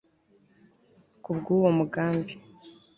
[1.23, 2.33] Kubwuwo mugambi